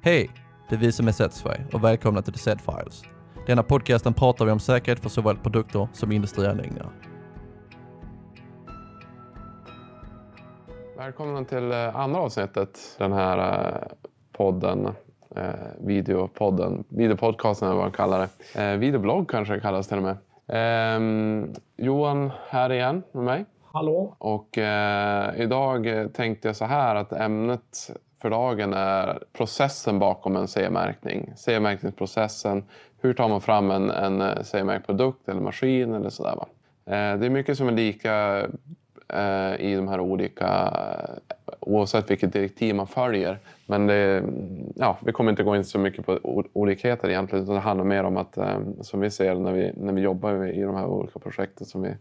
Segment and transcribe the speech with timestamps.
[0.00, 0.30] Hej!
[0.68, 3.02] Det är vi som är Setsverige och välkomna till The Set Files.
[3.46, 6.90] Denna podcasten pratar vi om säkerhet för såväl produkter som industrianläggningar.
[10.96, 13.88] Välkomna till eh, andra avsnittet, den här eh,
[14.32, 14.88] podden,
[15.36, 15.44] eh,
[15.80, 18.62] videopodden, videopodcasten eller vad man kallar det.
[18.62, 20.16] Eh, videoblogg kanske det kallas till och med.
[20.48, 23.44] Eh, Johan här igen med mig.
[23.72, 24.14] Hallå?
[24.18, 27.90] Och eh, idag tänkte jag så här att ämnet
[28.22, 31.32] för dagen är processen bakom en CE-märkning.
[31.36, 32.64] CE-märkningsprocessen.
[33.00, 36.36] Hur tar man fram en, en eh, CE-märkt produkt eller maskin eller sådär.
[36.36, 36.46] Va?
[36.84, 38.38] Eh, det är mycket som är lika
[39.08, 40.72] eh, i de här olika,
[41.60, 43.38] oavsett vilket direktiv man följer.
[43.66, 44.24] Men det,
[44.74, 46.18] ja, vi kommer inte gå in så mycket på
[46.52, 47.44] olikheter egentligen.
[47.44, 48.38] Utan det handlar mer om att,
[48.80, 51.94] som vi ser när vi, när vi jobbar i de här olika projekten som vi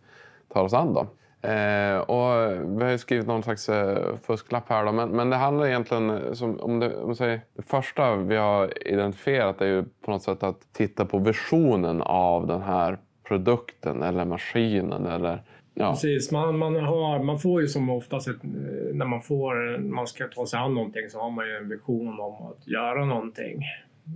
[0.54, 0.94] tar oss an.
[0.94, 1.08] Då.
[1.48, 4.86] Eh, och vi har skrivit någon slags eh, fusklapp här.
[4.86, 8.36] Då, men, men det handlar egentligen eh, som, om, det, om säger, det första vi
[8.36, 14.04] har identifierat är ju på något sätt att titta på visionen av den här produkten
[14.04, 15.06] eller maskinen.
[15.06, 15.92] Eller, ja.
[15.92, 20.08] Precis, man, man, har, man får ju som oftast ett, eh, när man, får, man
[20.08, 23.62] ska ta sig an någonting så har man ju en vision om att göra någonting.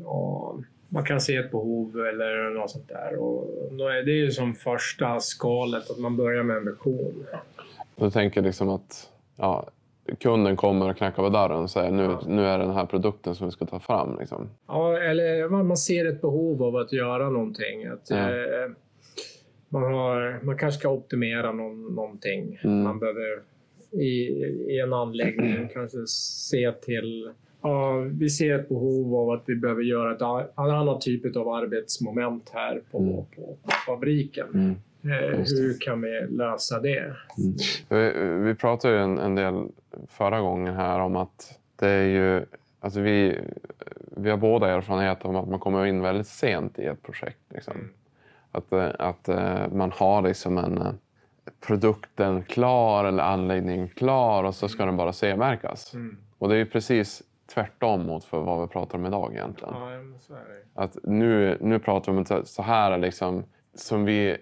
[0.06, 3.16] Och man kan se ett behov eller något sånt där.
[3.16, 7.26] Och då är det ju som första skalet, att man börjar med en vision.
[7.96, 9.70] Du tänker liksom att ja,
[10.20, 12.22] kunden kommer och knackar på dörren och säger nu, ja.
[12.28, 14.20] nu är det den här produkten som vi ska ta fram?
[14.20, 14.50] Liksom.
[14.68, 17.86] Ja, eller man ser ett behov av att göra någonting.
[17.86, 18.18] Att, ja.
[18.18, 18.72] eh,
[19.70, 22.60] man, har, man kanske ska optimera någon, någonting.
[22.64, 22.84] Mm.
[22.84, 23.42] Man behöver
[23.92, 24.28] i,
[24.74, 27.32] i en anläggning kanske se till
[27.62, 30.22] Ja, vi ser ett behov av att vi behöver göra ett
[30.56, 33.14] annat typ av arbetsmoment här på, mm.
[33.14, 34.48] på, på fabriken.
[34.54, 34.76] Mm.
[35.04, 37.16] Eh, hur kan vi lösa det?
[37.90, 38.44] Mm.
[38.44, 39.68] Vi, pratade ju en, en, del
[40.08, 42.46] förra gången här om att det är ju...
[42.80, 43.40] Alltså vi,
[44.18, 47.40] vi har båda erfarenhet om att man kommer in väldigt sent i ett projekt.
[47.50, 47.74] Liksom.
[47.74, 47.90] Mm.
[48.52, 50.98] Att, eh, att eh, man har liksom en
[51.68, 55.94] produkten klar eller anläggningen klar och så ska den bara C-märkas.
[55.94, 56.18] Mm.
[56.38, 59.74] Och det är ju precis tvärtom mot för vad vi pratar om idag egentligen.
[59.74, 60.36] Ja.
[60.74, 64.38] Att nu, nu pratar vi om så här liksom, som vi,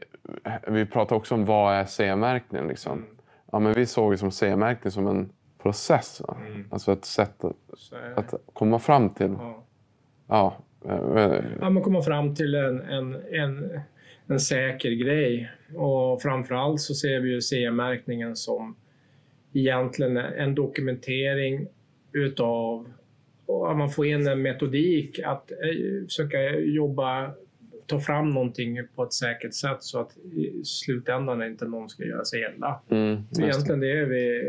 [0.68, 2.98] vi pratar också om vad är CE-märkning liksom.
[2.98, 3.10] Mm.
[3.52, 5.30] Ja, men vi såg ju som CE-märkning som en
[5.62, 6.22] process.
[6.46, 6.66] Mm.
[6.72, 9.36] Alltså ett sätt att, att komma fram till.
[9.40, 9.64] Ja.
[10.28, 13.80] Ja, eh, ja man komma fram till en, en, en,
[14.28, 15.52] en säker grej.
[15.76, 18.76] Och framförallt så ser vi ju CE-märkningen som
[19.54, 21.68] egentligen en dokumentering
[22.12, 22.86] utav
[23.50, 27.32] och man får in en metodik att eh, försöka jobba,
[27.86, 32.26] ta fram någonting på ett säkert sätt så att i slutändan inte någon ska göra
[32.26, 32.80] sig illa.
[32.90, 34.42] Mm, egentligen det är, vi,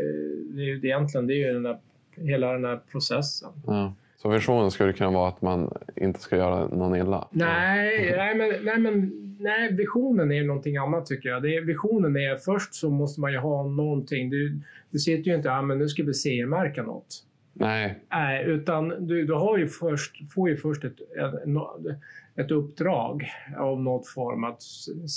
[0.53, 1.77] det är, egentligen det är ju den där,
[2.15, 3.49] hela den här processen.
[3.67, 3.93] Ja.
[4.17, 7.27] Så visionen skulle kunna vara att man inte ska göra någon illa?
[7.31, 8.17] Nej, mm.
[8.17, 11.43] nej, men, nej, men nej, visionen är någonting annat tycker jag.
[11.43, 14.29] Det är, visionen är först så måste man ju ha någonting.
[14.29, 17.23] Du, du sitter ju inte ja, men nu ska vi CE-märka något.
[17.53, 17.99] Nej.
[18.11, 21.97] Nej, utan du, du har ju först, får ju först ett, ett,
[22.35, 24.43] ett uppdrag av något form.
[24.43, 24.61] Att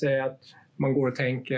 [0.00, 0.40] säga att
[0.76, 1.56] man går och tänker,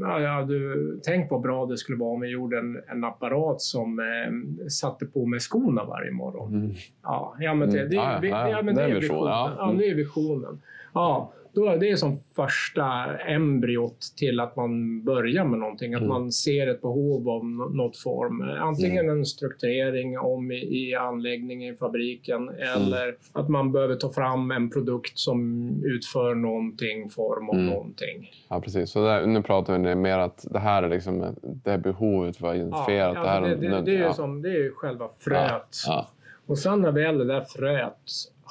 [0.00, 3.60] ja, ja, du, tänk vad bra det skulle vara om vi gjorde en, en apparat
[3.60, 6.54] som eh, satte på mig skorna varje morgon.
[6.54, 6.70] Mm.
[7.02, 7.90] Ja, ja, men det, mm.
[7.90, 9.32] det, det, ja, ja, men det är visionen.
[9.58, 10.60] Ja, det är visionen.
[10.94, 15.94] Ja, då, det är som första embryot till att man börjar med någonting.
[15.94, 16.08] Att mm.
[16.08, 18.42] man ser ett behov av något form.
[18.60, 19.18] Antingen mm.
[19.18, 22.58] en strukturering om i, i anläggningen, i fabriken mm.
[22.58, 27.66] eller att man behöver ta fram en produkt som utför någonting, form av mm.
[27.66, 28.30] någonting.
[28.48, 28.90] Ja, precis.
[28.90, 33.14] Så där, nu pratar vi mer att det här är liksom det behovet var identifierat.
[33.14, 35.76] Ja, ja, det, det, det, det, är som, det är själva fröet.
[35.86, 36.08] Ja,
[36.46, 37.94] Och sen när väl det där fröet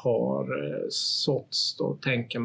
[0.03, 2.39] har eh, såtts, då tänker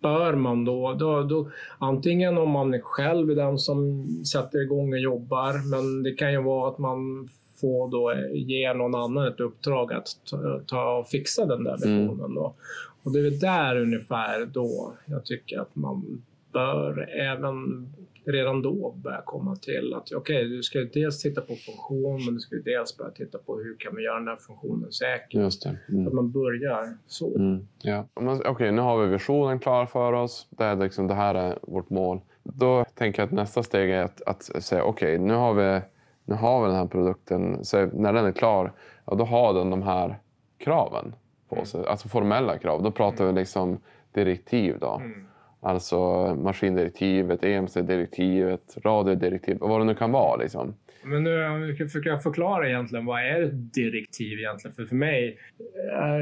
[0.00, 4.92] bör man då, då, då, antingen om man är själv är den som sätter igång
[4.92, 7.28] och jobbar, men det kan ju vara att man
[7.60, 12.20] får då ge någon annan ett uppdrag att ta, ta och fixa den där visionen.
[12.20, 12.34] Mm.
[12.34, 12.54] Då.
[13.02, 16.22] Och det är där ungefär då jag tycker att man
[16.52, 17.86] bör även
[18.26, 22.34] redan då börja komma till att okej, okay, du ska dels titta på funktion, men
[22.34, 25.38] du ska dels börja titta på hur kan vi göra den här funktionen säker.
[25.38, 25.78] Just det.
[25.88, 26.06] Mm.
[26.06, 27.36] Att man börjar så.
[27.36, 27.68] Mm.
[27.82, 28.06] Ja.
[28.14, 30.46] Okej, okay, nu har vi visionen klar för oss.
[30.50, 32.20] Det, är liksom, det här är vårt mål.
[32.42, 35.80] Då tänker jag att nästa steg är att, att säga okej, okay, nu, har vi,
[36.24, 37.64] nu har vi den här produkten.
[37.64, 38.72] Så när den är klar,
[39.04, 40.18] ja, då har den de här
[40.58, 41.14] kraven
[41.48, 41.66] på mm.
[41.66, 41.86] sig.
[41.86, 42.82] Alltså formella krav.
[42.82, 43.78] Då pratar vi liksom
[44.12, 44.78] direktiv.
[44.80, 45.02] då.
[45.66, 45.98] Alltså
[46.34, 50.36] maskindirektivet, EMC-direktivet, radiodirektivet, vad det nu kan vara.
[50.36, 50.74] Liksom.
[51.04, 54.74] Men nu försöker jag förklara egentligen vad är ett direktiv egentligen?
[54.74, 55.38] För för mig,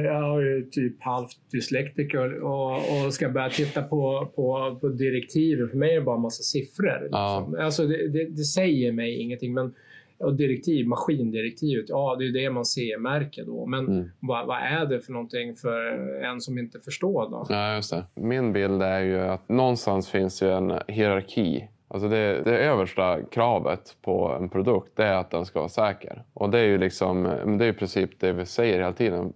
[0.04, 5.68] jag har ju typ halvt dyslektiker och, och ska börja titta på, på, på direktiven.
[5.68, 7.08] För mig är det bara en massa siffror.
[7.10, 7.38] Ja.
[7.38, 7.64] Liksom.
[7.64, 9.54] Alltså det, det, det säger mig ingenting.
[9.54, 9.74] Men,
[10.18, 13.66] och direktiv, maskindirektivet, ja det är det man ser märker då.
[13.66, 14.10] Men Mm.
[14.20, 15.80] vad, vad är det för någonting för
[16.24, 17.46] en som inte förstår då?
[17.48, 18.04] Ja, just det.
[18.14, 21.68] Min bild är ju att någonstans finns ju en hierarki.
[21.88, 26.22] Alltså det, det översta kravet på en produkt det är att den ska vara säker.
[26.34, 27.22] Och det är ju liksom,
[27.58, 29.32] det är i princip det vi säger hela tiden.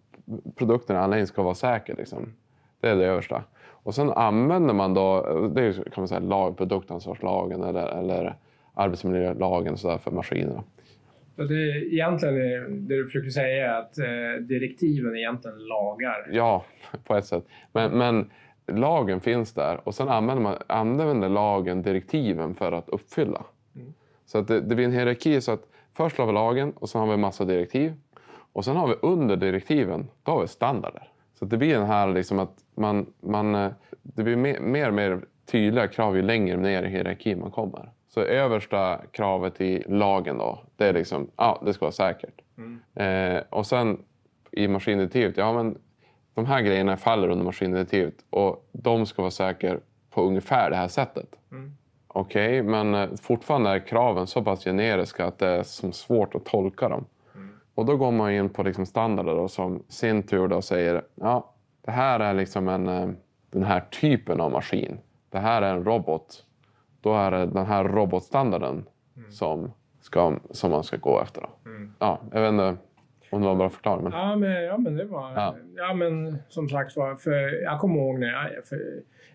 [0.57, 1.97] Produkten i anläggningen ska vara säker.
[1.97, 2.33] Liksom.
[2.81, 3.43] Det är det översta.
[3.67, 5.23] Och sen använder man då,
[5.55, 8.37] det är ju, kan man säga lag, produktansvarslagen eller, eller
[8.79, 10.65] arbetsmiljölagen så för maskinerna.
[11.37, 16.29] Så det, egentligen är, det du försöker säga är att eh, direktiven är egentligen lagar.
[16.33, 16.65] Ja,
[17.05, 17.45] på ett sätt.
[17.73, 18.31] Men, men
[18.67, 23.45] lagen finns där och sen använder, man, använder lagen direktiven för att uppfylla.
[23.77, 23.93] Mm.
[24.27, 25.41] Så att det, det blir en hierarki.
[25.41, 27.95] så att Först har vi lagen och sen har vi en massa direktiv.
[28.53, 31.09] Och sen har vi under direktiven, då har vi standarder.
[31.39, 33.71] Så det blir den här liksom att man, man, eh,
[34.03, 37.91] det blir mer, mer och mer tydliga krav ju längre ner i hierarkin man kommer.
[38.09, 42.41] Så översta kravet i lagen då, det är liksom, ja, det ska vara säkert.
[42.59, 42.81] Mm.
[42.95, 44.03] Eh, och sen
[44.51, 45.79] i maskindirektivet, ja men
[46.35, 49.77] de här grejerna faller under maskindirektivet och de ska vara säkra
[50.11, 51.29] på ungefär det här sättet.
[51.53, 51.77] Mm.
[52.09, 56.45] Okej, men eh, fortfarande är kraven så pass generiska att det är som svårt att
[56.45, 57.05] tolka dem.
[57.35, 57.51] Mm.
[57.75, 61.55] Och då går man in på liksom standarder då, som sin tur då säger ja,
[61.85, 63.09] det här är liksom en, eh,
[63.51, 64.99] den här typen av maskin.
[65.31, 66.45] Det här är en robot.
[67.01, 68.85] Då är det den här robotstandarden
[69.31, 71.41] som, ska, som man ska gå efter.
[71.41, 71.71] Då.
[71.71, 71.95] Mm.
[71.99, 72.77] Ja, jag vet inte
[73.31, 74.03] om det var bra förklarat.
[74.03, 74.13] Men...
[74.13, 75.33] Ja, men, ja, men det var...
[75.35, 75.57] Ja.
[75.77, 75.95] Ja.
[75.95, 78.65] men som sagt var, för jag kommer ihåg när jag...
[78.65, 78.79] För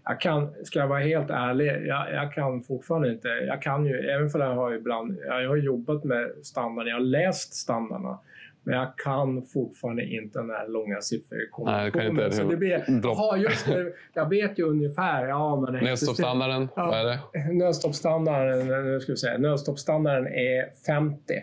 [0.05, 3.27] jag kan, ska jag vara helt ärlig, jag, jag kan fortfarande inte...
[3.27, 5.17] Jag kan ju, även för jag har ibland...
[5.25, 8.19] Jag har jobbat med standarden, jag har läst standarderna.
[8.63, 12.31] Men jag kan fortfarande inte den här långa sifferkombinationen.
[12.31, 12.83] Så det blir...
[13.03, 13.93] Ja, just det.
[14.13, 15.27] Jag vet ju ungefär.
[15.27, 16.85] Ja, men Nödstoppsstandarden, Ja.
[16.85, 17.53] vad är det?
[17.53, 21.33] Nödstoppsstandarden, nu ska vi säga, nödstoppsstandarden är 50.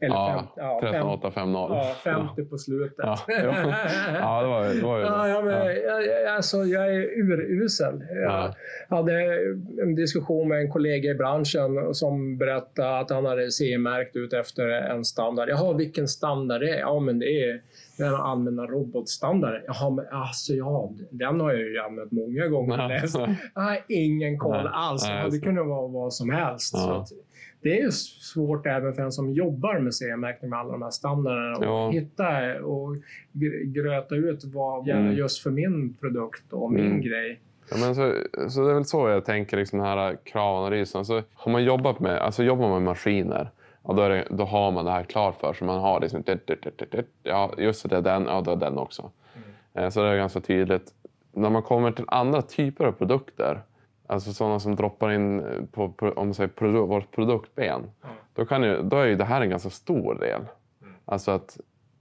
[0.00, 1.74] Eller Ja, 50, ja, 50, 13850.
[1.74, 1.94] ja,
[2.26, 2.94] 50 på slutet.
[2.98, 4.42] Ja, ja.
[4.42, 4.80] det var det.
[4.82, 5.04] Var ju.
[5.04, 5.72] Ja, ja, men, Ja.
[5.72, 8.04] jag, alltså, jag är urusel.
[8.10, 8.54] Jag Ja.
[8.88, 9.12] hade
[9.82, 14.68] en diskussion med en kollega i branschen som berättade att han hade CE-märkt ut efter
[14.68, 15.48] en standard.
[15.48, 16.78] Jaha, vilken standard det är?
[16.80, 17.60] Ja, men det är
[17.98, 19.62] den allmänna robotstandarden.
[19.66, 23.00] Jaha, men alltså ja, den har jag ju använt många gånger.
[23.54, 25.08] Jag har ingen koll alls.
[25.08, 26.76] nej, det kunde vara vad som helst.
[26.78, 27.04] Så
[27.60, 30.90] det är ju svårt även för en som jobbar med CE-märkning med alla de här
[30.90, 31.90] standarderna och Ja.
[31.90, 32.28] hitta
[32.64, 32.96] och
[33.32, 35.14] gr- gröta ut vad gäller Mm.
[35.16, 37.00] just för min produkt och min Mm.
[37.00, 37.40] grej.
[37.70, 38.12] Ja, men så,
[38.50, 40.98] så det är väl så jag tänker, liksom den här kravanalysen.
[40.98, 43.50] Alltså, har man jobbat med, alltså jobbar man med maskiner,
[43.84, 45.66] ja, då, det, då har man det här klart för sig.
[45.66, 46.22] Man har liksom,
[47.22, 49.10] ja, just det, är den, ja, då är den också.
[49.74, 50.92] Eh, Så det är ganska tydligt.
[51.32, 53.60] När man kommer till andra typer av produkter,
[54.08, 58.08] alltså sådana som droppar in på, på om säger, produ- vårt produktben, Ja.
[58.34, 60.40] då, kan ju, då är ju det här en ganska stor del.
[61.04, 61.58] Alltså att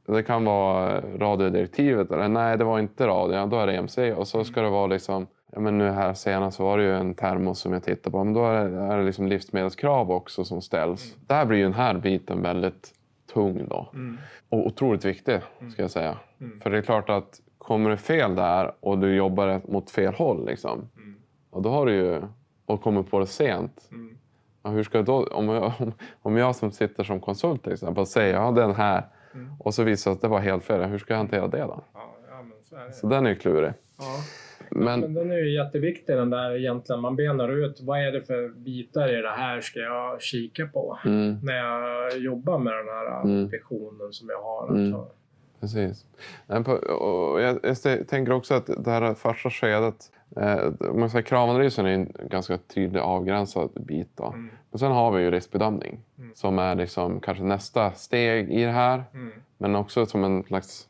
[0.08, 3.98] det kan vara radiodirektivet, eller nej det var inte radio, ja, då är det EMC.
[4.16, 6.94] Och så ska det vara liksom, ja, men nu här senast så var det ju
[6.96, 10.44] en termos som jag tittade på, men då är det, är det liksom livsmedelskrav också
[10.46, 11.16] som ställs.
[11.28, 12.94] Där blir ju den här biten väldigt
[13.34, 13.90] tung då.
[13.94, 14.18] Mm.
[14.50, 15.40] Och otroligt viktig,
[15.74, 16.16] ska jag säga.
[16.42, 16.60] Mm.
[16.60, 20.46] För det är klart att kommer det fel där och du jobbar mot fel håll,
[20.46, 20.90] liksom, Mm.
[21.58, 22.22] Och då har du ju,
[22.66, 24.18] och kommer på det sent, Mm.
[24.64, 27.74] Ja, hur ska jag då, om, jag, om, om jag som sitter som konsult till
[27.74, 29.50] exempel säger jag har den här Mm.
[29.60, 30.84] och så visar det att det var helt fel.
[30.84, 31.84] Hur ska jag hantera det då?
[31.94, 32.94] Ja, ja, så det.
[32.94, 33.72] Så den är ju klurig.
[34.72, 37.02] Men, Men den är ju jätteviktig den där egentligen.
[37.02, 40.98] Man benar ut vad är det för bitar i det här ska jag kika på
[41.06, 43.48] mm, när jag jobbar med den här Mm.
[43.50, 44.68] visionen som jag har.
[44.68, 45.08] Alltså.
[45.60, 46.06] Precis.
[47.00, 51.90] Och jag, jag tänker också att det här första skedet, eh, man säger kravanalysen är
[51.90, 54.10] en ganska tydlig avgränsad bit.
[54.16, 54.26] Då.
[54.26, 54.50] Mm.
[54.72, 56.32] Men sen har vi ju riskbedömning Mm.
[56.36, 59.04] som är liksom kanske nästa steg i det här.
[59.14, 59.32] Mm.
[59.58, 60.88] Men också som en slags,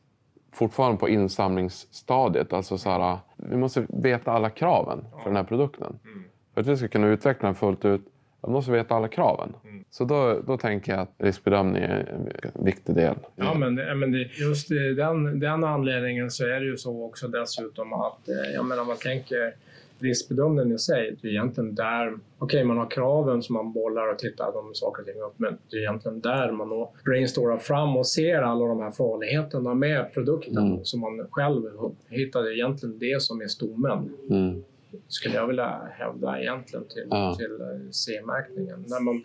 [0.52, 2.54] fortfarande på insamlingsstadiet.
[2.54, 6.00] Alltså så här, vi måste veta alla kraven för den här produkten.
[6.06, 6.24] Mm.
[6.54, 8.02] För att vi ska kunna utveckla den fullt ut,
[8.42, 9.54] då måste veta alla kraven.
[9.64, 9.84] Mm.
[9.90, 13.16] Så då, då tänker jag att riskbedömning är en viktig del.
[13.36, 17.94] Ja, men, men det, just den, den anledningen så är det ju så också dessutom
[17.94, 19.54] att, eh, jag menar om man tänker
[20.00, 24.20] riskbedömningen i sig, det är egentligen där, okej man har kraven som man bollar och
[24.20, 27.98] tittar de saker och ting upp, men det är egentligen där man då brainstormar fram
[27.98, 30.86] och ser alla de här farligheterna med produkten Mm.
[30.86, 34.64] som man själv är egentligen det som är stommen, Mm.
[35.08, 37.36] Skulle jag vilja hävda egentligen till, Ja.
[37.36, 38.86] till eh, C-märkningen.
[38.88, 39.24] När man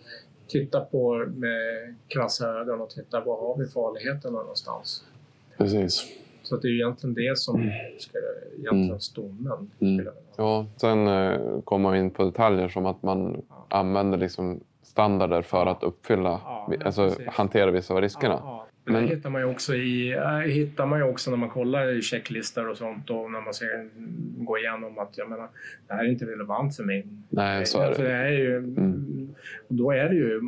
[0.48, 5.04] titta på med krassa ögon och titta var har vi farligheterna någonstans.
[5.58, 6.04] Precis.
[6.42, 9.00] Så att det är egentligen det som skulle, egentligen Mm.
[9.00, 9.70] stommen.
[9.80, 10.08] Mm.
[10.36, 15.66] Ja, sen eh, kommer man in på detaljer som att man använder liksom standarder för
[15.66, 17.26] att uppfylla, Ja, ja, alltså precis.
[17.28, 18.38] hantera vissa av riskerna.
[18.42, 21.48] Ja, Men det hittar man ju också i, äh, hittar man ju också när man
[21.50, 23.88] kollar i checklistor och sånt och när man ser,
[24.44, 25.48] går igenom att jag menar,
[25.88, 27.06] det här är inte relevant för mig.
[27.28, 28.08] Nej, så är Alltså, det.
[28.08, 29.34] det är ju, Mm.
[29.68, 30.40] då är det ju,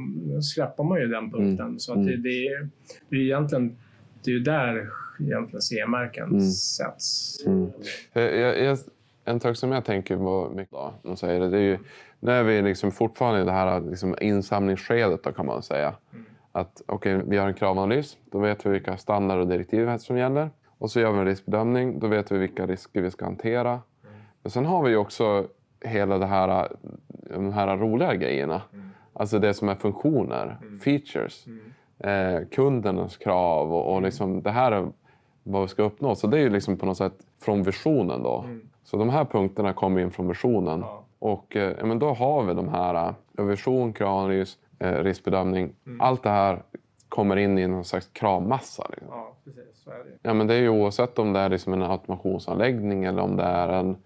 [0.42, 1.66] skräppar man ju den punkten.
[1.66, 1.78] Mm.
[1.78, 2.22] Så att det, Mm.
[2.22, 2.68] det, är,
[3.08, 3.76] det är ju egentligen
[4.24, 4.88] det är där
[5.20, 6.40] egentligen CE-märken Mm.
[6.50, 7.36] sätts.
[7.46, 7.70] Mm.
[8.12, 8.78] Jag, jag, jag,
[9.24, 11.78] en sak som jag tänker på mycket då, man säger det, det är ju
[12.20, 15.94] nu är vi liksom fortfarande i det här liksom insamlingsskedet då, kan man säga.
[16.12, 16.24] Mm.
[16.56, 20.50] Att okej, vi har en kravanalys, då vet vi vilka standarder och direktiv som gäller.
[20.78, 23.80] Och så gör vi en riskbedömning, då vet vi vilka risker vi ska hantera.
[24.42, 25.46] Men sen har vi också
[25.80, 26.68] hela det här,
[27.34, 28.62] de här roliga grejerna.
[28.72, 28.90] Mm.
[29.12, 30.78] Alltså det som är funktioner, Mm.
[30.80, 31.60] features, Mm.
[32.42, 34.86] eh, kundernas krav och, och liksom det här är
[35.42, 36.14] vad vi ska uppnå.
[36.14, 38.44] Så det är ju liksom på något sätt från visionen då.
[38.84, 40.80] Så de här punkterna kommer in från visionen.
[40.80, 41.04] Ja.
[41.18, 45.72] Och eh, men då har vi de här eh, vision, kravanalys, eh, riskbedömning.
[45.86, 46.00] Mm.
[46.00, 46.62] Allt det här
[47.08, 48.86] kommer in i någon slags kravmassa.
[48.90, 49.08] Liksom.
[49.10, 49.82] Ja, precis.
[49.84, 50.10] Så är det.
[50.22, 53.42] Ja, men det är ju oavsett om det är liksom en automationsanläggning eller om det
[53.42, 53.96] är en,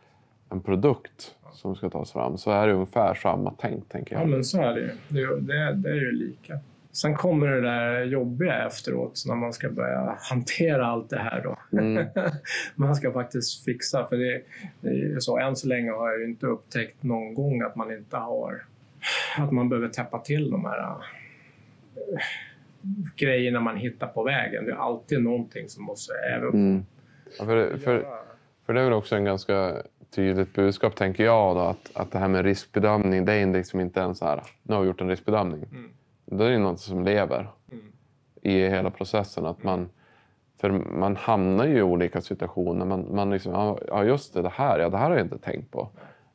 [0.51, 4.29] en produkt som ska tas fram så är det ungefär samma tänk, tänker Ja, jag.
[4.31, 4.91] men så är det ju.
[5.09, 6.59] Det, är- det, det är ju lika.
[6.93, 11.43] Sen kommer det där jobbiga efteråt när man ska börja hantera allt det här.
[11.43, 11.79] Då.
[11.79, 12.07] Mm.
[12.75, 14.07] man ska faktiskt fixa.
[14.07, 14.43] För det,
[14.81, 17.93] det är så, än så länge har jag ju inte upptäckt någon gång att man
[17.93, 18.63] inte har
[19.39, 20.97] att man behöver täppa till de här äh,
[23.17, 24.65] grejerna man hittar på vägen.
[24.65, 26.87] Det är alltid någonting som måste även Mm.
[27.39, 28.07] Ja, för, för.
[28.67, 32.19] För det är väl också en ganska tydligt budskap, tänker jag, då, att, att det
[32.19, 35.09] här med riskbedömning, det är liksom inte en så här, nu har vi gjort en
[35.09, 35.65] riskbedömning.
[35.71, 35.91] Mm.
[36.25, 37.85] Det är ju något som lever Mm.
[38.43, 39.47] i hela processen.
[39.47, 39.89] Att man,
[40.61, 42.87] för man hamnar ju i olika situationer.
[42.87, 45.71] Man, man liksom, ja, just det, det här, ja, det här har jag inte tänkt
[45.71, 45.89] på.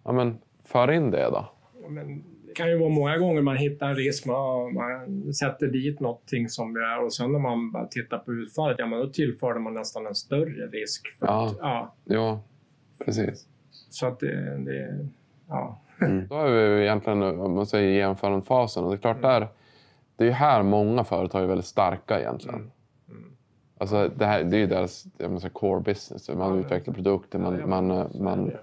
[0.04, 1.46] Ja, men för in det då.
[1.90, 2.24] Men
[2.56, 6.74] kan ju vara många gånger man hittar en risk, man, man sätter dit någonting som
[6.74, 10.08] det är och sen när man tittar på utfallet, ja men då tillför man nästan
[10.08, 11.02] en större risk.
[11.20, 11.46] Ja.
[11.48, 12.40] Att, ja, Ja,
[13.06, 13.48] precis.
[13.90, 15.08] så att det, det
[15.48, 15.80] ja.
[16.30, 18.84] Då är vi egentligen, om man säger genomförandefasen.
[18.84, 19.48] Och det är klart, där,
[20.16, 22.56] det är ju här många företag är väldigt starka egentligen.
[22.56, 22.72] Mm.
[23.10, 23.32] Mm.
[23.78, 26.30] Alltså, det, här, det är ju deras menar, core business.
[26.30, 27.88] Man Ja, utvecklar produkter, man, Ja, man,
[28.20, 28.60] man det.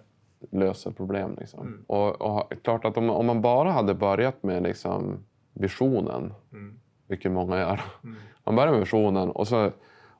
[0.50, 1.36] Löser problem.
[1.40, 1.60] Liksom.
[1.60, 1.84] Mm.
[1.86, 5.18] Och, och klart att om, om man bara hade börjat med liksom,
[5.54, 6.74] visionen, Mm.
[7.08, 7.80] vilket många gör.
[8.04, 8.16] Mm.
[8.44, 9.70] Man börjar med visionen och så,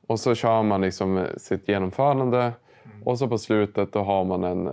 [0.07, 2.37] och så kör man liksom sitt genomförande.
[2.83, 3.03] Mm.
[3.03, 4.69] Och så på slutet då har man en,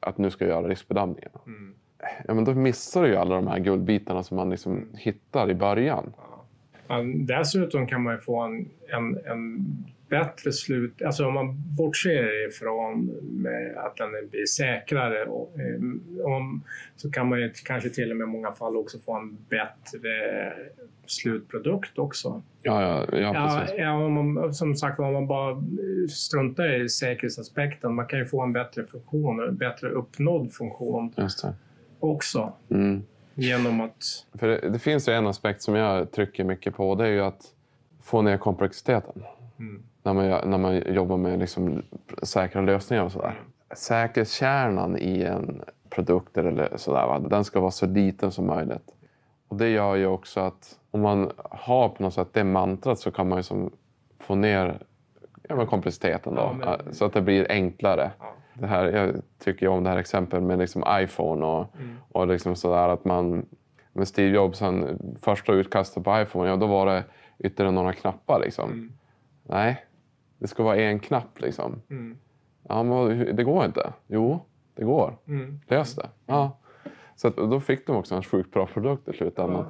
[0.00, 1.30] att nu ska jag göra riskbedömningen.
[1.46, 1.74] Mm.
[2.28, 5.54] Ja, men då missar du ju alla de här guldbitarna som man liksom hittar i
[5.54, 6.12] början.
[6.88, 7.02] Ja.
[7.14, 9.66] Dessutom kan man ju få en, en, en
[10.10, 13.10] bättre slut, alltså om man bortser ifrån
[13.76, 16.62] att den blir säkrare och, eh, om,
[16.96, 20.10] så kan man ju kanske till och med i många fall också få en bättre
[21.06, 22.42] slutprodukt också.
[22.62, 23.74] Ja, ja, ja, precis.
[23.78, 25.62] ja, om man, som sagt om man bara
[26.10, 31.14] struntar i säkerhetsaspekten, man kan ju få en bättre funktion, en bättre uppnådd funktion
[32.00, 33.02] också Mm.
[33.34, 36.94] genom att För det, det finns ju en aspekt som jag trycker mycket på.
[36.94, 37.42] Det är ju att
[38.02, 39.22] få ner komplexiteten.
[39.58, 41.82] mm, När man, när man jobbar med liksom
[42.22, 43.40] säkra lösningar och sådär.
[43.74, 47.18] Säkerhetskärnan i en produkt eller sådär, va?
[47.18, 48.94] den ska vara så liten som möjligt.
[49.48, 53.10] Och det gör ju också att om man har på något sätt det mantrat så
[53.10, 53.70] kan man ju som
[54.18, 54.78] få ner
[55.48, 56.52] ja, komplexiteten då, Ja,
[56.84, 58.10] men- så att det blir enklare.
[58.18, 61.96] ja, Det här, jag tycker ju om det här exemplet med liksom iPhone och, mm,
[62.12, 63.46] och liksom sådär att man
[63.92, 67.04] med Steve Jobs, han, första utkastet på iPhone, ja då var det
[67.38, 68.70] ytterligare några knappar liksom.
[68.70, 68.92] mm,
[69.42, 69.84] Nej,
[70.40, 71.82] det ska vara en knapp liksom.
[71.90, 72.18] mm,
[72.68, 73.92] Ja, men det går inte.
[74.06, 74.40] Jo,
[74.74, 75.18] det går.
[75.26, 75.60] mm.
[75.66, 76.08] Lös det.
[76.26, 76.58] Ja.
[77.16, 79.66] Så att, då fick de också en sjukt bra produkt i slutändan.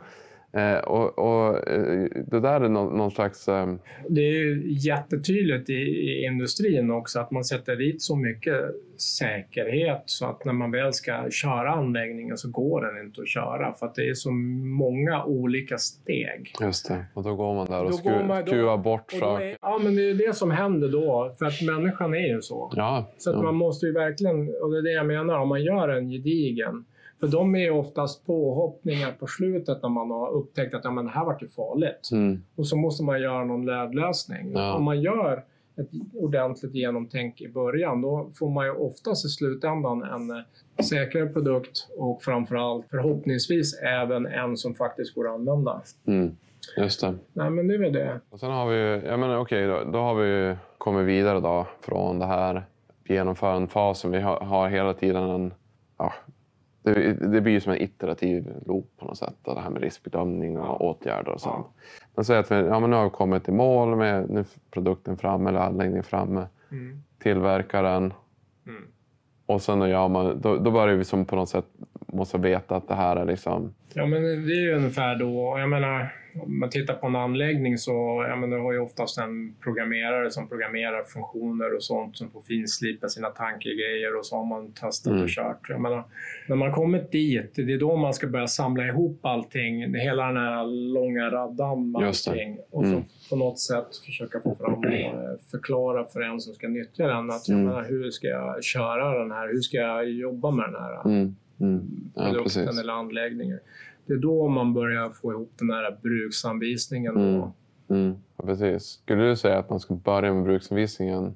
[0.52, 3.48] Eh, och, och eh, det där är någon, någon slags...
[3.48, 3.74] Eh,
[4.08, 8.54] Det är ju jättetydligt i, i industrin också att man sätter dit så mycket
[9.00, 13.72] säkerhet så att när man väl ska köra anläggningen så går den inte att köra
[13.72, 16.52] för att det är så många olika steg.
[16.60, 17.04] just det.
[17.14, 18.10] Och då går man där och skru,
[18.46, 19.56] skruvar bort saker.
[19.62, 22.72] ja, men det är det som händer då, för att människan är ju så.
[22.76, 23.42] Ja, Så att ja.
[23.42, 26.84] man måste ju verkligen, och det är det jag menar, om man gör en gedigen,
[27.20, 31.04] för de är ju oftast påhoppningar på slutet när man har upptäckt att ja, men
[31.04, 32.08] det här vart ju farligt.
[32.12, 32.42] Mm.
[32.56, 34.52] Och så måste man göra någon nödlösning.
[34.54, 34.74] Ja.
[34.74, 35.44] Om man gör
[35.76, 41.26] ett ordentligt genomtänk i början, då får man ju oftast i slutändan en eh, säkrare
[41.26, 45.82] produkt och framförallt förhoppningsvis även en som faktiskt går att använda.
[46.06, 46.36] Mm.
[46.76, 47.14] Just det.
[47.32, 48.20] Nej, men det är väl det.
[48.30, 51.40] Och sen har vi ju, jag menar okej, då, då har vi ju kommit vidare
[51.40, 52.62] då från det här
[53.04, 54.10] genomförandefasen.
[54.10, 55.54] Vi har, har hela tiden en,
[55.98, 56.12] ja,
[56.82, 59.34] det, det blir ju som en iterativ loop på något sätt.
[59.44, 61.66] Det här med riskbedömning och åtgärder och sånt.
[62.14, 65.16] Men säg att vi, ja, men nu har vi kommit i mål med nu produkten
[65.16, 66.46] framme eller anläggningen framme.
[66.70, 67.02] Mm.
[67.18, 68.12] Tillverkaren.
[68.66, 68.82] Mm.
[69.46, 71.66] Och sen då, gör man, då, då börjar vi som på något sätt
[72.06, 73.74] måste veta att det här är liksom...
[73.94, 75.58] Ja, men det är ju ungefär då.
[75.58, 79.18] Jag menar, om man tittar på en anläggning så jag menar, du har ju oftast
[79.18, 84.44] en programmerare som programmerar funktioner och sånt som får finslipa sina tankegrejer och så har
[84.44, 85.22] man testat Mm.
[85.22, 85.66] och kört.
[85.68, 86.04] Jag menar,
[86.48, 90.36] när man kommit dit, det är då man ska börja samla ihop allting, hela den
[90.36, 93.02] här långa raddan med allting och så Mm.
[93.30, 95.12] på något sätt försöka få fram och eh,
[95.50, 97.68] förklara för en som ska nyttja den att jag Mm.
[97.68, 99.48] menar, hur ska jag köra den här?
[99.48, 101.04] Hur ska jag jobba med den här?
[101.06, 101.90] Mm, mm.
[102.14, 103.58] Ja, produkten eller anläggningen.
[104.06, 107.16] Det är då man börjar få ihop den här bruksanvisningen.
[107.16, 107.50] Mm.
[107.88, 108.82] Mm, ja, precis.
[108.82, 111.34] Skulle du säga att man ska börja med bruksanvisningen?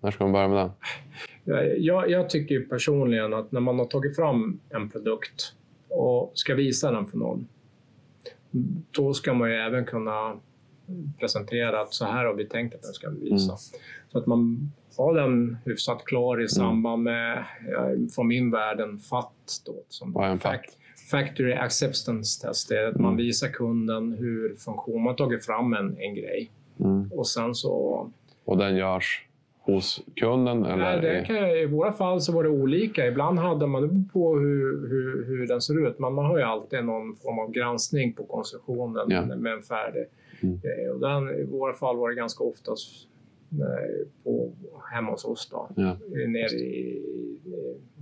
[0.00, 0.70] När ska man börja med den?
[1.84, 5.54] Jag, jag, tycker personligen att när man har tagit fram en produkt
[5.88, 7.48] och ska visa den för någon,
[8.90, 10.36] då ska man ju även kunna
[11.18, 13.52] presentera att så här har vi tänkt att den ska visa.
[13.52, 13.58] Mm.
[14.08, 17.44] Så att man har den hyfsat klar i samband med,
[18.14, 19.32] från min värld, en FAT.
[19.66, 20.76] Då, som Vad är en fac-
[21.10, 22.70] Factory Acceptance Test.
[22.70, 23.16] Är att man Mm.
[23.16, 26.50] visar kunden hur funktion, man har tagit fram en, en grej
[26.80, 27.10] Mm.
[27.12, 28.10] och sen så
[28.44, 29.24] Och den görs
[29.60, 30.64] hos kunden?
[30.64, 30.76] Eller?
[30.76, 33.06] Nej, det kan, I våra fall så var det olika.
[33.06, 36.44] Ibland hade man, det på hur, hur, hur den ser ut, men man har ju
[36.44, 39.24] alltid någon form av granskning på konstruktionen Ja.
[39.26, 40.04] med en färdig
[40.42, 40.60] Mm.
[40.60, 40.90] grej.
[40.90, 43.17] Och den, I våra fall var det ganska oftast eh,
[44.24, 44.52] på,
[44.92, 45.96] hemma hos oss då, Ja.
[46.28, 47.40] nere i, i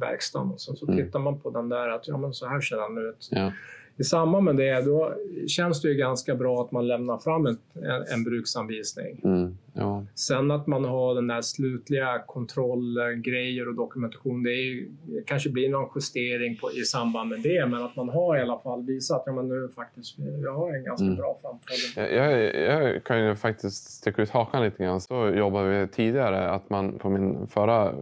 [0.00, 0.50] verkstaden.
[0.50, 1.04] Och så, så Mm.
[1.04, 3.28] tittar man på den där, att ja, men så här ser den ut.
[3.30, 3.52] Ja.
[3.98, 5.14] I samband med det då
[5.46, 9.20] känns det ju ganska bra att man lämnar fram en, en, en bruksanvisning.
[9.24, 9.58] Mm.
[9.78, 10.04] Ja.
[10.14, 14.86] Sen att man har den där slutliga kontrollgrejer och dokumentation, det är
[15.26, 18.58] kanske blir någon justering på, i samband med det, men att man har i alla
[18.58, 21.16] fall visat att ja, men nu faktiskt, jag har en ganska Mm.
[21.16, 22.16] bra framförhållning.
[22.16, 25.00] Jag, jag, kan ju faktiskt sticka ut hakan lite grann.
[25.00, 27.92] Så jobbade vi tidigare, att man på min förra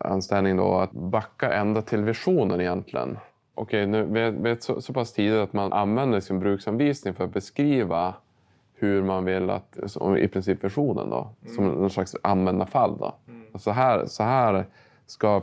[0.00, 3.18] anställning då, att backa ända till visionen egentligen.
[3.54, 4.04] Okej, nu
[4.42, 8.14] vi är så, så pass tidigt att man använder sin bruksanvisning för att beskriva
[8.74, 9.78] hur man vill att,
[10.18, 13.14] i princip versionen då, som någon slags användarfall då.
[13.52, 14.66] Och Så här, så här
[15.06, 15.42] ska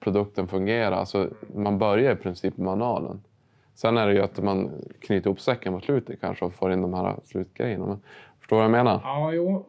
[0.00, 1.06] produkten fungera.
[1.06, 3.20] Så man börjar i princip med manualen.
[3.74, 6.82] Sen är det ju att man knyter ihop säcken mot slutet kanske och får in
[6.82, 7.86] de här slutgrejerna.
[7.86, 8.00] Men,
[8.40, 9.00] förstår du vad jag menar?
[9.04, 9.66] Ja, jo.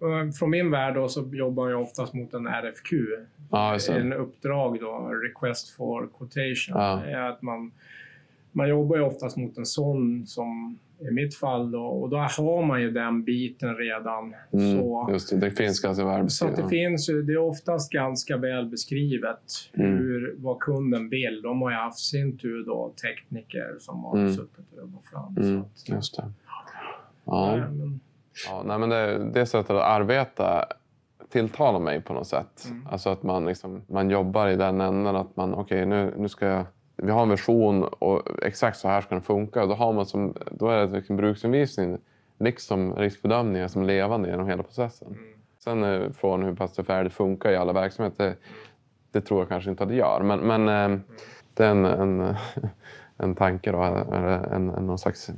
[0.00, 2.92] Eh, Från min värld då så jobbar jag oftast mot en RFQ.
[3.50, 3.78] Ja.
[3.90, 6.82] En uppdrag då, Request for Quotation.
[6.82, 7.02] Ja.
[7.04, 7.72] Är att man,
[8.52, 12.64] man jobbar ju oftast mot en sån som i mitt fall då, och då har
[12.66, 14.34] man ju den biten redan.
[14.52, 18.36] Mm, Så, just det, det finns ganska väl så det finns det är oftast ganska
[18.36, 19.40] väl beskrivet
[19.72, 19.96] Mm.
[19.98, 21.42] hur, vad kunden vill.
[21.42, 24.34] De har ju haft sin tur då tekniker som har Mm.
[24.34, 25.36] suttit och jobbat fram.
[25.36, 26.32] Mm, Så att, just det.
[27.24, 27.56] Ja.
[27.56, 28.00] nej, men,
[28.48, 30.64] Ja, nej, men det, det sättet att arbeta
[31.28, 32.66] tilltalar mig på något sätt.
[32.70, 32.86] Mm.
[32.90, 36.46] Alltså att man, liksom, man jobbar i den änden att man, okej nu, nu ska
[36.46, 36.64] jag,
[37.02, 39.66] vi har en version och exakt så här ska den funka.
[39.66, 41.98] Då, har man som, då är det liksom bruksanvisning
[42.38, 45.08] liksom riskbedömningar som levande genom hela processen.
[45.08, 45.24] mm.
[45.58, 48.24] Sen är frågan hur pass det färdigt funkar i alla verksamheter.
[48.24, 48.36] Det,
[49.12, 50.20] det tror jag kanske inte att det gör.
[50.22, 50.98] Men, men eh,
[51.54, 52.34] det är en, en,
[53.16, 55.30] en tanke då, en, en, någon slags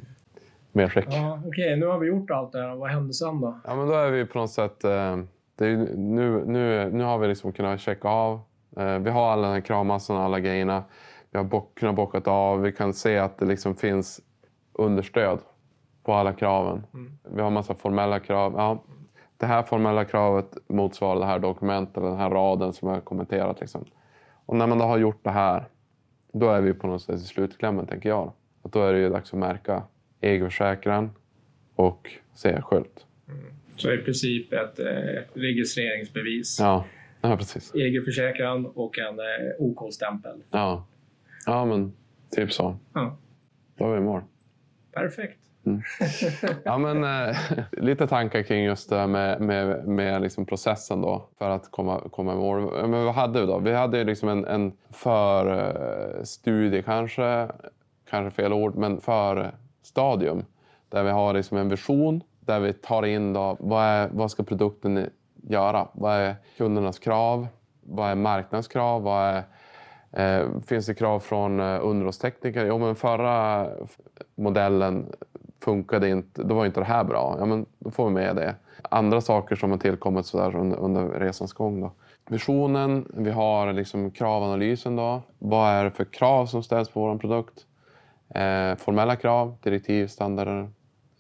[0.73, 1.07] medskick.
[1.09, 2.75] Ja, Okej, nu har vi gjort allt det här.
[2.75, 3.61] Vad hände sen då?
[3.65, 4.85] Ja, men då är vi på något sätt...
[4.85, 5.19] Eh,
[5.57, 8.41] det är, nu, nu, nu har vi liksom kunnat checka av.
[8.77, 10.85] Eh, vi har alla den här kravmassan och alla grejerna.
[11.33, 12.61] Vi har bock, kunnat bockat av.
[12.63, 14.21] Vi kan se att det liksom finns
[14.73, 15.39] understöd
[16.03, 16.87] på alla kraven.
[16.95, 17.13] Mm.
[17.35, 18.55] Vi har massa formella krav.
[18.57, 18.85] Ja,
[19.37, 23.01] det här formella kravet motsvarar det här dokumentet, eller den här raden som jag har
[23.01, 23.61] kommenterat.
[23.61, 23.85] Liksom.
[24.47, 25.65] Och när man då har gjort det här,
[26.33, 28.33] då är vi på något sätt i slutklämmen, tänker jag.
[28.63, 29.83] Att då är det ju dags att märka
[30.21, 31.11] egenförsäkran
[31.75, 33.07] och C-skylt.
[33.77, 34.87] Så i princip ett eh,
[35.35, 36.85] registreringsbevis, Ja,
[37.21, 37.75] ja precis.
[37.75, 39.25] egenförsäkran och en eh,
[39.59, 40.43] OK-stämpel.
[40.51, 40.87] Ja.
[41.47, 41.93] Ja, men
[42.31, 42.77] typ så.
[42.95, 43.17] Ja,
[43.79, 44.23] Då är vi i mål.
[44.93, 45.39] perfekt.
[46.65, 47.37] Ja, men, eh,
[47.73, 52.01] lite tankar kring just det här med, med, med liksom processen då för att komma,
[52.11, 52.89] komma i mål.
[52.89, 53.59] Men vad hade vi då?
[53.59, 57.49] Vi hade ju liksom en, en förstudie kanske,
[58.11, 60.45] kanske fel ord, men förstadium
[60.89, 64.43] där vi har liksom en vision där vi tar in då, vad, är, vad ska
[64.43, 65.11] produkten
[65.43, 65.89] göra?
[65.93, 67.47] Vad är kundernas krav?
[67.81, 69.03] Vad är marknadens krav?
[69.03, 69.43] Vad är, eh,
[70.13, 72.67] Eh, finns det krav från eh, underhållstekniker?
[72.67, 73.69] Jo, men förra
[74.35, 75.13] modellen
[75.61, 76.43] funkade inte.
[76.43, 77.37] Då var inte det här bra.
[77.39, 78.55] Ja, men då får vi med det.
[78.83, 81.81] Andra saker som har tillkommit så där under, under resans gång.
[81.81, 81.93] Då.
[82.29, 84.97] Visionen, vi har liksom kravanalysen.
[84.97, 85.23] Då.
[85.39, 87.67] Vad är det för krav som ställs på vår produkt?
[88.35, 90.71] Eh, formella krav, direktiv, standarder,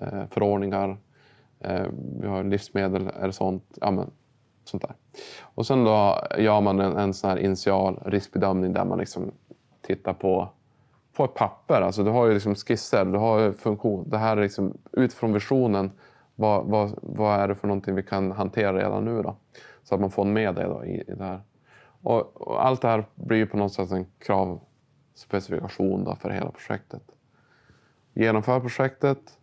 [0.00, 0.96] eh, förordningar.
[1.60, 1.86] Eh,
[2.20, 3.78] vi har livsmedel eller sånt.
[3.80, 4.10] Ja, men,
[4.72, 4.94] sånt där.
[5.40, 9.32] Och sen då gör man en, en sån här initial riskbedömning där man liksom
[9.80, 10.48] tittar på,
[11.12, 11.80] på ett papper.
[11.80, 14.10] Alltså du har ju liksom skisser, du har ju funktion.
[14.10, 15.90] Det här är liksom, utifrån visionen,
[16.34, 19.36] vad, vad, vad är det för någonting vi kan hantera redan nu då?
[19.82, 21.40] Så att man får med det då i, i det här.
[22.02, 26.50] Och, och allt det här blir ju på något sätt en kravspecifikation då för hela
[26.50, 27.02] projektet.
[28.14, 29.38] Genomför projektet,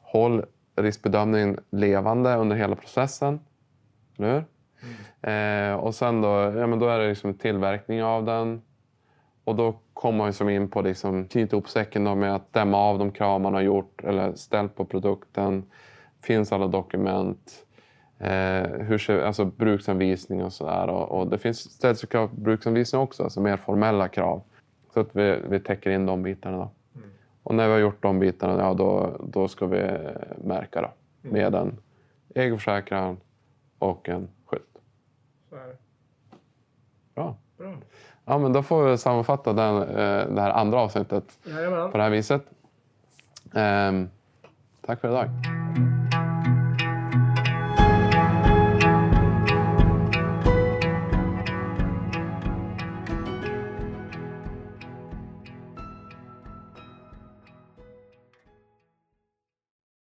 [0.00, 0.44] håll
[0.76, 3.40] riskbedömningen levande under hela processen.
[4.18, 4.44] Eller hur?
[5.22, 5.72] Mm.
[5.72, 8.62] Eh, och sen då, ja, men då är det liksom tillverkning av den.
[9.44, 12.78] Och då kommer man liksom in på liksom, knyta ihop säcken då med att stämma
[12.78, 15.64] av de krav man har gjort eller ställt på produkten.
[16.22, 17.66] Finns alla dokument?
[18.18, 20.86] Eh, hur ser, alltså bruksanvisning och sådär.
[20.86, 24.42] Och, och det finns ställs krav på bruksanvisning också, alltså mer formella krav.
[24.94, 26.56] Så att vi, vi täcker in de bitarna.
[26.56, 26.70] Då.
[26.94, 27.10] Mm.
[27.42, 29.98] Och när vi har gjort de bitarna, ja, då, då ska vi
[30.44, 30.90] märka då,
[31.28, 31.42] mm.
[31.42, 31.78] med en
[32.34, 33.16] egenförsäkran
[33.78, 34.28] och en
[35.50, 35.80] skylt.
[37.14, 37.36] Bra.
[37.58, 37.74] Bra.
[38.24, 41.90] Ja, men då får vi sammanfatta den, eh, det här andra avsnittet Jajamän.
[41.90, 42.42] på det här viset.
[43.52, 44.10] Um,
[44.86, 45.30] tack för idag.